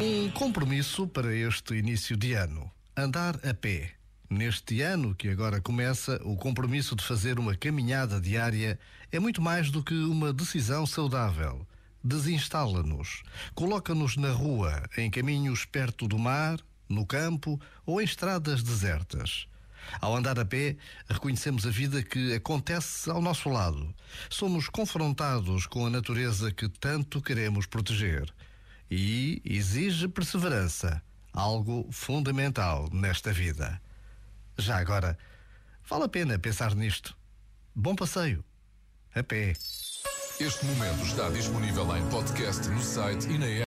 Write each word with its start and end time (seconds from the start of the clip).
Um 0.00 0.30
compromisso 0.30 1.06
para 1.06 1.34
este 1.34 1.74
início 1.74 2.16
de 2.16 2.34
ano: 2.34 2.70
andar 2.94 3.36
a 3.46 3.54
pé. 3.54 3.92
Neste 4.28 4.82
ano 4.82 5.14
que 5.14 5.28
agora 5.28 5.60
começa, 5.60 6.20
o 6.22 6.36
compromisso 6.36 6.94
de 6.94 7.02
fazer 7.02 7.38
uma 7.38 7.54
caminhada 7.54 8.20
diária 8.20 8.78
é 9.10 9.18
muito 9.18 9.40
mais 9.40 9.70
do 9.70 9.82
que 9.82 9.94
uma 9.94 10.32
decisão 10.32 10.84
saudável. 10.84 11.66
Desinstala-nos, 12.04 13.22
coloca-nos 13.54 14.16
na 14.16 14.32
rua, 14.32 14.82
em 14.98 15.10
caminhos 15.10 15.64
perto 15.64 16.06
do 16.06 16.18
mar, 16.18 16.58
no 16.88 17.06
campo 17.06 17.58
ou 17.86 18.00
em 18.00 18.04
estradas 18.04 18.62
desertas. 18.62 19.46
Ao 20.00 20.14
andar 20.14 20.38
a 20.38 20.44
pé, 20.44 20.76
reconhecemos 21.08 21.66
a 21.66 21.70
vida 21.70 22.02
que 22.02 22.34
acontece 22.34 23.08
ao 23.08 23.22
nosso 23.22 23.48
lado. 23.48 23.94
Somos 24.28 24.68
confrontados 24.68 25.66
com 25.66 25.86
a 25.86 25.90
natureza 25.90 26.50
que 26.52 26.68
tanto 26.68 27.22
queremos 27.22 27.64
proteger. 27.66 28.32
E 28.90 29.42
exige 29.44 30.08
perseverança, 30.08 31.02
algo 31.32 31.88
fundamental 31.90 32.88
nesta 32.92 33.32
vida. 33.32 33.80
Já 34.56 34.78
agora, 34.78 35.18
vale 35.88 36.04
a 36.04 36.08
pena 36.08 36.38
pensar 36.38 36.74
nisto. 36.74 37.16
Bom 37.74 37.94
passeio. 37.94 38.44
A 39.14 39.22
pé. 39.22 39.54
Este 40.38 40.66
momento 40.66 41.02
está 41.04 41.30
disponível 41.30 41.96
em 41.96 42.06
podcast 42.10 42.68
no 42.68 42.82
site 42.82 43.26
e 43.28 43.38
na. 43.38 43.64